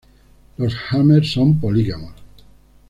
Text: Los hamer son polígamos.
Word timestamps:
Los 0.57 0.73
hamer 0.89 1.27
son 1.27 1.59
polígamos. 1.59 2.15